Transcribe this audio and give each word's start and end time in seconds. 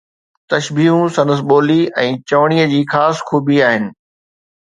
تشبيهون 0.51 1.07
سندس 1.17 1.41
ٻولي 1.49 1.77
۽ 2.05 2.15
چوڻيءَ 2.31 2.65
جي 2.73 2.81
خاص 2.95 3.23
خوبي 3.29 3.57
آهن 3.67 3.85